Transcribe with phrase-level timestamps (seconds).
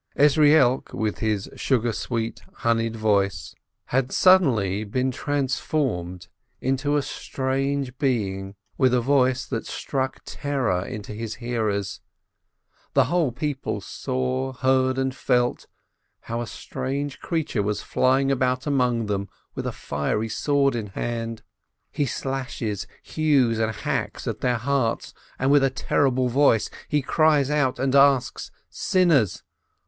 [0.17, 3.53] Ezrielk, with his sugar sweet, honeyed voice,
[3.89, 6.27] had suddenly been trans EZRIELK THE SCEIBE 231 formed
[6.59, 12.01] into a strange being, with a voice that struck terror into his hearers;
[12.95, 15.67] the whole people saw, heard, and felt,
[16.21, 20.95] how a strange creature was flying about among them with a fiery sword in his
[20.95, 21.43] hand.
[21.91, 27.51] He slashes, hews, and hacks at their hearts, and with a terrible voice he cries
[27.51, 29.43] out and asks: "Sinners